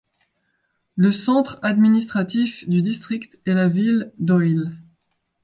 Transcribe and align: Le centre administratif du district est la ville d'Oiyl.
Le 0.95 1.11
centre 1.11 1.59
administratif 1.61 2.67
du 2.67 2.81
district 2.81 3.37
est 3.45 3.53
la 3.53 3.67
ville 3.69 4.11
d'Oiyl. 4.17 4.71